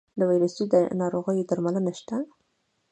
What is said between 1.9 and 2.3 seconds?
شته؟